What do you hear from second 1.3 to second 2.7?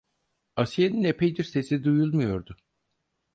sesi duyulmuyordu.